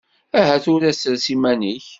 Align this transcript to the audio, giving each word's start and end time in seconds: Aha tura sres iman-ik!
Aha 0.39 0.55
tura 0.63 0.91
sres 0.93 1.25
iman-ik! 1.33 1.85